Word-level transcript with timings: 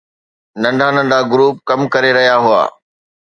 ننڍا 0.61 0.87
ننڍا 0.95 1.19
گروپ 1.31 1.55
ڪم 1.67 1.81
ڪري 1.93 2.11
رهيا 2.17 2.35
هئا 2.45 2.63